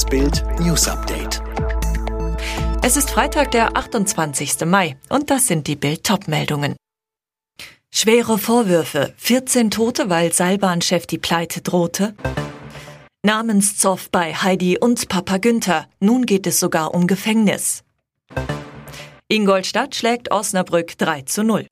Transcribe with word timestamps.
Das 0.00 0.08
Bild 0.08 0.42
News 0.60 0.88
Update. 0.88 1.42
Es 2.80 2.96
ist 2.96 3.10
Freitag, 3.10 3.50
der 3.50 3.76
28. 3.76 4.64
Mai, 4.64 4.96
und 5.10 5.28
das 5.28 5.46
sind 5.46 5.66
die 5.66 5.76
Bild-Top-Meldungen. 5.76 6.74
Schwere 7.92 8.38
Vorwürfe, 8.38 9.12
14 9.18 9.70
Tote, 9.70 10.08
weil 10.08 10.32
Seilbahnchef 10.32 11.06
die 11.06 11.18
Pleite 11.18 11.60
drohte. 11.60 12.14
Namenszoff 13.22 14.08
bei 14.10 14.32
Heidi 14.32 14.78
und 14.78 15.06
Papa 15.10 15.36
Günther. 15.36 15.86
Nun 15.98 16.24
geht 16.24 16.46
es 16.46 16.60
sogar 16.60 16.94
um 16.94 17.06
Gefängnis. 17.06 17.84
Ingolstadt 19.28 19.94
schlägt 19.94 20.32
Osnabrück 20.32 20.96
3 20.96 21.22
zu 21.22 21.44
0. 21.44 21.66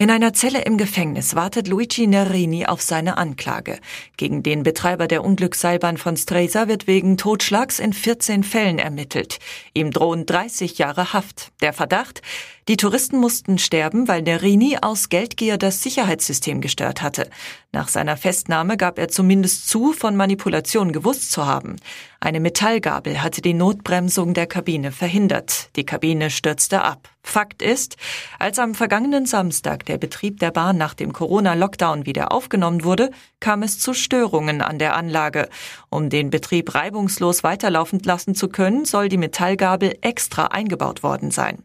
In 0.00 0.12
einer 0.12 0.32
Zelle 0.32 0.62
im 0.62 0.78
Gefängnis 0.78 1.34
wartet 1.34 1.66
Luigi 1.66 2.06
Nerini 2.06 2.66
auf 2.66 2.80
seine 2.80 3.18
Anklage. 3.18 3.80
Gegen 4.16 4.44
den 4.44 4.62
Betreiber 4.62 5.08
der 5.08 5.24
Unglücksseilbahn 5.24 5.96
von 5.96 6.16
Stresa 6.16 6.68
wird 6.68 6.86
wegen 6.86 7.16
Totschlags 7.16 7.80
in 7.80 7.92
14 7.92 8.44
Fällen 8.44 8.78
ermittelt. 8.78 9.40
Ihm 9.74 9.90
drohen 9.90 10.24
30 10.24 10.78
Jahre 10.78 11.12
Haft. 11.12 11.50
Der 11.62 11.72
Verdacht, 11.72 12.22
die 12.68 12.76
Touristen 12.76 13.18
mussten 13.18 13.58
sterben, 13.58 14.06
weil 14.06 14.22
Nerini 14.22 14.78
aus 14.80 15.08
Geldgier 15.08 15.58
das 15.58 15.82
Sicherheitssystem 15.82 16.60
gestört 16.60 17.02
hatte. 17.02 17.28
Nach 17.70 17.88
seiner 17.88 18.16
Festnahme 18.16 18.78
gab 18.78 18.98
er 18.98 19.08
zumindest 19.08 19.68
zu, 19.68 19.92
von 19.92 20.16
Manipulation 20.16 20.90
gewusst 20.90 21.30
zu 21.30 21.44
haben. 21.44 21.76
Eine 22.18 22.40
Metallgabel 22.40 23.22
hatte 23.22 23.42
die 23.42 23.52
Notbremsung 23.52 24.32
der 24.32 24.46
Kabine 24.46 24.90
verhindert. 24.90 25.68
Die 25.76 25.84
Kabine 25.84 26.30
stürzte 26.30 26.82
ab. 26.82 27.10
Fakt 27.22 27.60
ist, 27.60 27.98
als 28.38 28.58
am 28.58 28.74
vergangenen 28.74 29.26
Samstag 29.26 29.84
der 29.84 29.98
Betrieb 29.98 30.40
der 30.40 30.50
Bahn 30.50 30.78
nach 30.78 30.94
dem 30.94 31.12
Corona-Lockdown 31.12 32.06
wieder 32.06 32.32
aufgenommen 32.32 32.84
wurde, 32.84 33.10
kam 33.38 33.62
es 33.62 33.78
zu 33.78 33.92
Störungen 33.92 34.62
an 34.62 34.78
der 34.78 34.96
Anlage. 34.96 35.50
Um 35.90 36.08
den 36.08 36.30
Betrieb 36.30 36.74
reibungslos 36.74 37.44
weiterlaufen 37.44 38.00
lassen 38.02 38.34
zu 38.34 38.48
können, 38.48 38.86
soll 38.86 39.10
die 39.10 39.18
Metallgabel 39.18 39.98
extra 40.00 40.46
eingebaut 40.46 41.02
worden 41.02 41.30
sein. 41.30 41.62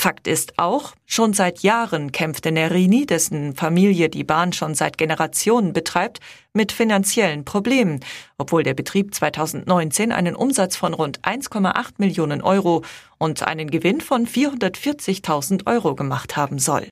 Fakt 0.00 0.26
ist 0.26 0.58
auch, 0.58 0.94
schon 1.04 1.34
seit 1.34 1.58
Jahren 1.58 2.10
kämpfte 2.10 2.52
Nerini, 2.52 3.04
dessen 3.04 3.54
Familie 3.54 4.08
die 4.08 4.24
Bahn 4.24 4.54
schon 4.54 4.74
seit 4.74 4.96
Generationen 4.96 5.74
betreibt, 5.74 6.20
mit 6.54 6.72
finanziellen 6.72 7.44
Problemen, 7.44 8.00
obwohl 8.38 8.62
der 8.62 8.72
Betrieb 8.72 9.14
2019 9.14 10.10
einen 10.10 10.36
Umsatz 10.36 10.74
von 10.74 10.94
rund 10.94 11.20
1,8 11.20 11.96
Millionen 11.98 12.40
Euro 12.40 12.82
und 13.18 13.42
einen 13.42 13.70
Gewinn 13.70 14.00
von 14.00 14.26
440.000 14.26 15.66
Euro 15.66 15.94
gemacht 15.94 16.34
haben 16.34 16.58
soll. 16.58 16.88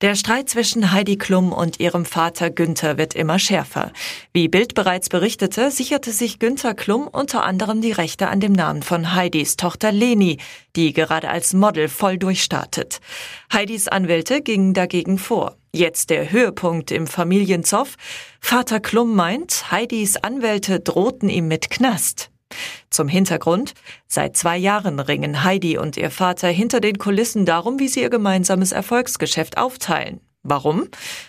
Der 0.00 0.14
Streit 0.14 0.48
zwischen 0.48 0.92
Heidi 0.92 1.18
Klum 1.18 1.52
und 1.52 1.80
ihrem 1.80 2.04
Vater 2.04 2.50
Günther 2.50 2.98
wird 2.98 3.16
immer 3.16 3.40
schärfer. 3.40 3.90
Wie 4.32 4.46
Bild 4.46 4.74
bereits 4.74 5.08
berichtete, 5.08 5.72
sicherte 5.72 6.12
sich 6.12 6.38
Günther 6.38 6.74
Klum 6.74 7.08
unter 7.08 7.42
anderem 7.42 7.80
die 7.80 7.90
Rechte 7.90 8.28
an 8.28 8.38
dem 8.38 8.52
Namen 8.52 8.84
von 8.84 9.16
Heidis 9.16 9.56
Tochter 9.56 9.90
Leni, 9.90 10.38
die 10.76 10.92
gerade 10.92 11.28
als 11.28 11.52
Model 11.52 11.88
voll 11.88 12.16
durchstartet. 12.16 13.00
Heidis 13.52 13.88
Anwälte 13.88 14.40
gingen 14.40 14.72
dagegen 14.72 15.18
vor. 15.18 15.56
Jetzt 15.72 16.10
der 16.10 16.30
Höhepunkt 16.30 16.92
im 16.92 17.08
Familienzoff. 17.08 17.96
Vater 18.40 18.78
Klum 18.78 19.16
meint, 19.16 19.72
Heidis 19.72 20.16
Anwälte 20.16 20.78
drohten 20.78 21.28
ihm 21.28 21.48
mit 21.48 21.70
Knast. 21.70 22.30
Zum 22.90 23.08
Hintergrund, 23.08 23.74
seit 24.06 24.36
zwei 24.36 24.56
Jahren 24.56 25.00
ringen 25.00 25.44
Heidi 25.44 25.78
und 25.78 25.96
ihr 25.96 26.10
Vater 26.10 26.48
hinter 26.48 26.80
den 26.80 26.98
Kulissen 26.98 27.44
darum, 27.44 27.78
wie 27.78 27.88
sie 27.88 28.02
ihr 28.02 28.10
gemeinsames 28.10 28.72
Erfolgsgeschäft 28.72 29.58
aufteilen. 29.58 30.20
Warum? 30.42 30.88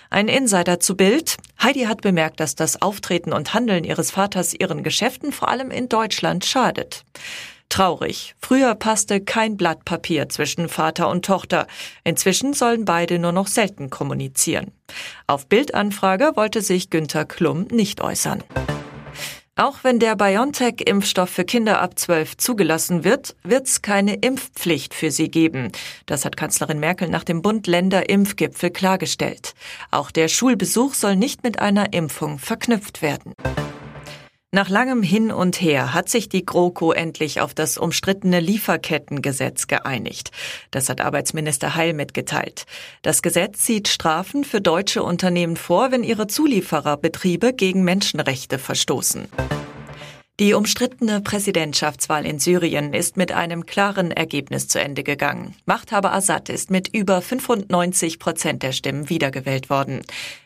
Ein 0.09 0.27
Insider 0.27 0.79
zu 0.79 0.95
Bild. 0.95 1.37
Heidi 1.61 1.81
hat 1.81 2.01
bemerkt, 2.01 2.39
dass 2.39 2.55
das 2.55 2.81
Auftreten 2.81 3.33
und 3.33 3.53
Handeln 3.53 3.83
ihres 3.83 4.11
Vaters 4.11 4.53
ihren 4.53 4.83
Geschäften 4.83 5.31
vor 5.31 5.49
allem 5.49 5.71
in 5.71 5.89
Deutschland 5.89 6.45
schadet. 6.45 7.03
Traurig. 7.69 8.35
Früher 8.39 8.73
passte 8.73 9.21
kein 9.21 9.55
Blatt 9.55 9.85
Papier 9.85 10.27
zwischen 10.29 10.69
Vater 10.69 11.07
und 11.07 11.23
Tochter. 11.25 11.67
Inzwischen 12.03 12.53
sollen 12.53 12.83
beide 12.85 13.19
nur 13.19 13.31
noch 13.31 13.47
selten 13.47 13.91
kommunizieren. 13.91 14.71
Auf 15.27 15.47
Bildanfrage 15.47 16.31
wollte 16.35 16.61
sich 16.61 16.89
Günther 16.89 17.25
Klum 17.25 17.67
nicht 17.69 18.01
äußern. 18.01 18.43
Auch 19.59 19.83
wenn 19.83 19.99
der 19.99 20.15
BioNTech-Impfstoff 20.15 21.29
für 21.29 21.43
Kinder 21.43 21.81
ab 21.81 21.99
12 21.99 22.37
zugelassen 22.37 23.03
wird, 23.03 23.35
wird 23.43 23.67
es 23.67 23.81
keine 23.81 24.13
Impfpflicht 24.13 24.93
für 24.93 25.11
sie 25.11 25.29
geben. 25.29 25.73
Das 26.05 26.23
hat 26.23 26.37
Kanzlerin 26.37 26.79
Merkel 26.79 27.09
nach 27.09 27.25
dem 27.25 27.41
Bund-Länder-Impfgipfel 27.41 28.69
klargestellt. 28.69 29.55
Auch 29.91 30.11
der 30.11 30.29
Schulbesuch 30.29 30.93
soll 30.93 31.17
nicht 31.17 31.43
mit 31.43 31.59
einer 31.59 31.91
Impfung 31.91 32.39
verknüpft 32.39 33.01
werden. 33.01 33.33
Nach 34.51 34.67
langem 34.67 35.03
Hin 35.03 35.31
und 35.31 35.61
Her 35.61 35.93
hat 35.93 36.09
sich 36.09 36.27
die 36.27 36.43
GroKo 36.43 36.91
endlich 36.91 37.39
auf 37.39 37.53
das 37.53 37.77
umstrittene 37.77 38.39
Lieferkettengesetz 38.39 39.67
geeinigt. 39.67 40.31
Das 40.71 40.89
hat 40.89 41.01
Arbeitsminister 41.01 41.75
Heil 41.75 41.93
mitgeteilt. 41.93 42.65
Das 43.03 43.21
Gesetz 43.21 43.63
sieht 43.63 43.87
Strafen 43.87 44.43
für 44.43 44.59
deutsche 44.59 45.03
Unternehmen 45.03 45.55
vor, 45.55 45.91
wenn 45.91 46.03
ihre 46.03 46.25
Zuliefererbetriebe 46.25 47.53
gegen 47.53 47.83
Menschenrechte 47.83 48.57
verstoßen. 48.57 49.27
Die 50.39 50.53
umstrittene 50.53 51.19
Präsidentschaftswahl 51.19 52.25
in 52.25 52.39
Syrien 52.39 52.93
ist 52.93 53.17
mit 53.17 53.33
einem 53.33 53.65
klaren 53.65 54.11
Ergebnis 54.11 54.69
zu 54.69 54.79
Ende 54.79 55.03
gegangen. 55.03 55.53
Machthaber 55.65 56.13
Assad 56.13 56.47
ist 56.47 56.71
mit 56.71 56.87
über 56.95 57.21
95 57.21 58.19
Prozent 58.19 58.63
der 58.63 58.71
Stimmen 58.71 59.09
wiedergewählt 59.09 59.69
worden. 59.69 60.01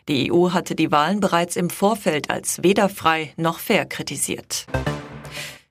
Die 0.09 0.31
EU 0.31 0.49
hatte 0.49 0.73
die 0.73 0.91
Wahlen 0.91 1.19
bereits 1.19 1.55
im 1.55 1.69
Vorfeld 1.69 2.31
als 2.31 2.63
weder 2.63 2.89
frei 2.89 3.33
noch 3.37 3.59
fair 3.59 3.85
kritisiert. 3.85 4.65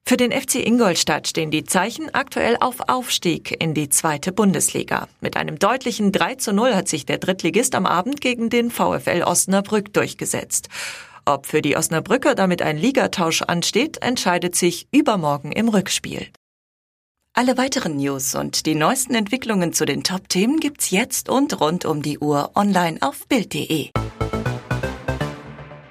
Für 0.05 0.17
den 0.17 0.31
FC 0.31 0.57
Ingolstadt 0.57 1.27
stehen 1.27 1.51
die 1.51 1.65
Zeichen 1.65 2.15
aktuell 2.15 2.57
auf 2.61 2.77
Aufstieg 2.89 3.61
in 3.61 3.75
die 3.75 3.89
zweite 3.89 4.31
Bundesliga. 4.31 5.09
Mit 5.21 5.37
einem 5.37 5.59
deutlichen 5.59 6.13
3 6.13 6.37
zu 6.37 6.53
0 6.53 6.77
hat 6.77 6.87
sich 6.87 7.07
der 7.07 7.19
Drittligist 7.19 7.75
am 7.75 7.87
Abend 7.87 8.21
gegen 8.21 8.51
den 8.51 8.71
VfL 8.71 9.25
Osnabrück 9.25 9.93
durchgesetzt. 9.93 10.69
Ob 11.25 11.47
für 11.47 11.63
die 11.63 11.77
Osnabrücker 11.77 12.35
damit 12.35 12.63
ein 12.63 12.77
Ligatausch 12.77 13.43
ansteht, 13.43 13.99
entscheidet 14.03 14.57
sich 14.57 14.89
übermorgen 14.93 15.53
im 15.53 15.69
Rückspiel. 15.69 16.29
Alle 17.35 17.57
weiteren 17.57 17.97
News 17.97 18.35
und 18.35 18.67
die 18.67 18.75
neuesten 18.75 19.15
Entwicklungen 19.15 19.73
zu 19.73 19.87
den 19.87 20.03
Top-Themen 20.03 20.61
gibt's 20.61 20.91
jetzt 20.91 21.29
und 21.29 21.61
rund 21.61 21.87
um 21.87 22.03
die 22.03 22.19
Uhr 22.19 22.51
online 22.55 22.99
auf 23.01 23.27
Bild.de. 23.27 23.91